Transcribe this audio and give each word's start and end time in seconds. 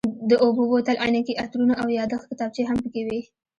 د 0.29 0.31
اوبو 0.43 0.61
بوتل، 0.69 0.97
عینکې، 1.03 1.33
عطرونه 1.43 1.73
او 1.81 1.87
یادښت 1.97 2.25
کتابچې 2.31 2.61
هم 2.69 2.77
پکې 2.83 3.01
وې. 3.07 3.19